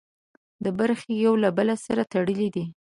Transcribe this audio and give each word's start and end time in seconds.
دا 0.63 0.71
برخې 0.79 1.11
یو 1.25 1.33
له 1.43 1.49
بل 1.57 1.69
سره 1.85 2.01
تړلي 2.11 2.49
دي. 2.55 2.65